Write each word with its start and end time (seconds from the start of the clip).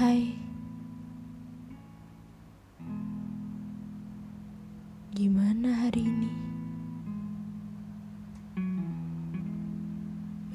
Hai, 0.00 0.32
gimana 5.12 5.76
hari 5.76 6.08
ini? 6.08 6.32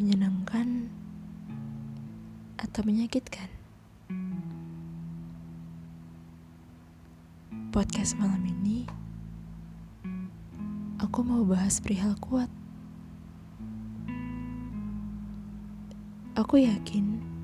Menyenangkan 0.02 0.90
atau 2.58 2.82
menyakitkan? 2.90 3.46
Podcast 7.70 8.18
malam 8.18 8.42
ini, 8.50 8.90
aku 10.98 11.22
mau 11.22 11.46
bahas 11.46 11.78
perihal 11.78 12.18
kuat. 12.18 12.50
Aku 16.34 16.58
yakin 16.58 17.35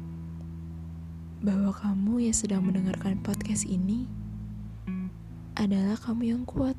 bahwa 1.42 1.74
kamu 1.74 2.30
yang 2.30 2.38
sedang 2.38 2.62
mendengarkan 2.62 3.18
podcast 3.18 3.66
ini 3.66 4.06
adalah 5.58 5.98
kamu 5.98 6.38
yang 6.38 6.46
kuat. 6.46 6.78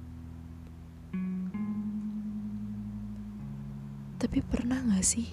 Tapi 4.23 4.39
pernah 4.47 4.79
gak 4.87 5.03
sih 5.03 5.27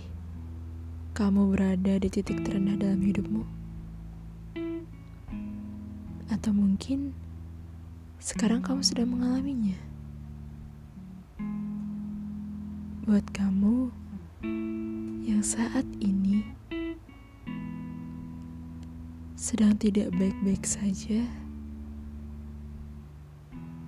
kamu 1.13 1.53
berada 1.53 2.01
di 2.01 2.09
titik 2.09 2.41
terendah 2.41 2.73
dalam 2.81 3.05
hidupmu? 3.05 3.45
Atau 6.33 6.49
mungkin 6.49 7.13
sekarang 8.17 8.65
kamu 8.65 8.81
sedang 8.81 9.13
mengalaminya? 9.13 9.77
Buat 13.05 13.29
kamu 13.29 13.93
yang 15.29 15.45
saat 15.45 15.85
ini 16.01 16.18
sedang 19.39 19.71
tidak 19.79 20.11
baik-baik 20.19 20.67
saja, 20.67 21.23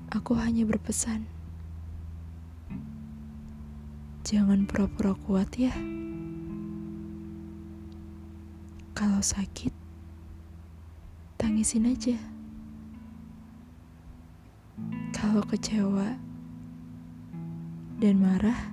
aku 0.08 0.32
hanya 0.40 0.64
berpesan, 0.64 1.28
jangan 4.24 4.64
pura-pura 4.64 5.12
kuat 5.28 5.52
ya. 5.60 5.76
Kalau 8.96 9.20
sakit, 9.20 9.76
tangisin 11.36 11.92
aja. 11.92 12.16
Kalau 15.12 15.44
kecewa 15.44 16.16
dan 18.00 18.24
marah, 18.24 18.72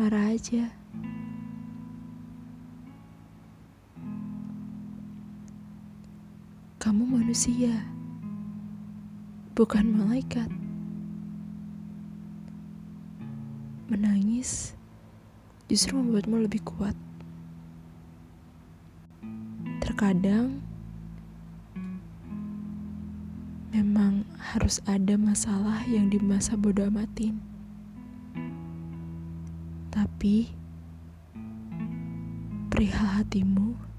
marah 0.00 0.32
aja. 0.32 0.79
Kamu 6.80 7.04
manusia, 7.04 7.84
bukan 9.52 9.84
malaikat. 9.84 10.48
Menangis 13.92 14.72
justru 15.68 16.00
membuatmu 16.00 16.48
lebih 16.48 16.64
kuat. 16.64 16.96
Terkadang 19.84 20.64
memang 23.76 24.24
harus 24.40 24.80
ada 24.88 25.20
masalah 25.20 25.84
yang 25.84 26.08
di 26.08 26.16
masa 26.16 26.56
bodoh 26.56 26.88
amatin. 26.88 27.44
Tapi 29.92 30.48
perihal 32.72 33.20
hatimu 33.20 33.89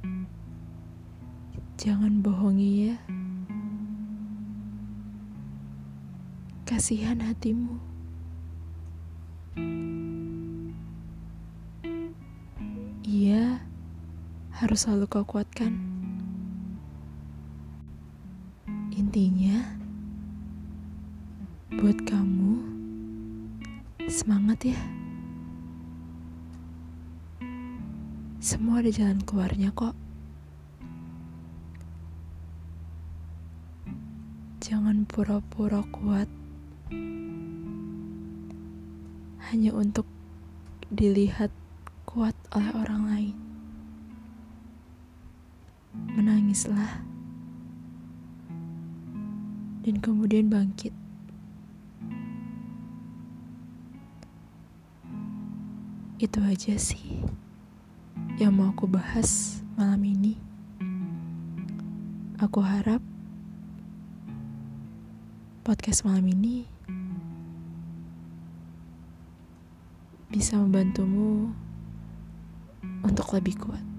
Jangan 1.81 2.21
bohongi 2.21 2.93
ya. 2.93 2.97
Kasihan 6.61 7.17
hatimu. 7.17 7.81
Iya, 13.01 13.65
harus 14.53 14.85
selalu 14.85 15.09
kau 15.09 15.25
kuatkan. 15.25 15.73
Intinya, 18.93 19.73
buat 21.81 21.97
kamu, 22.05 22.61
semangat 24.05 24.69
ya. 24.69 24.81
Semua 28.37 28.85
ada 28.85 28.93
jalan 28.93 29.17
keluarnya 29.25 29.73
kok. 29.73 30.10
Jangan 34.71 35.03
pura-pura 35.03 35.83
kuat 35.91 36.31
hanya 39.51 39.71
untuk 39.75 40.07
dilihat 40.87 41.51
kuat 42.07 42.31
oleh 42.55 42.71
orang 42.79 43.03
lain. 43.03 43.35
Menangislah 46.15 47.03
dan 49.83 49.99
kemudian 49.99 50.47
bangkit. 50.47 50.95
Itu 56.15 56.39
aja 56.47 56.79
sih 56.79 57.19
yang 58.39 58.55
mau 58.55 58.71
aku 58.71 58.87
bahas 58.87 59.59
malam 59.75 59.99
ini. 60.07 60.39
Aku 62.39 62.63
harap 62.63 63.03
podcast 65.71 66.03
malam 66.03 66.27
ini 66.27 66.67
bisa 70.27 70.59
membantumu 70.59 71.47
untuk 73.07 73.31
lebih 73.31 73.55
kuat. 73.55 73.90